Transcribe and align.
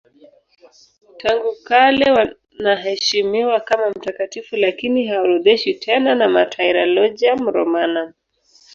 Tangu 1.17 1.55
kale 1.67 2.11
wanaheshimiwa 2.11 3.59
kama 3.59 3.89
mtakatifu 3.89 4.55
lakini 4.55 5.07
haorodheshwi 5.07 5.73
tena 5.73 6.15
na 6.15 6.29
Martyrologium 6.29 7.47
Romanum. 7.49 8.11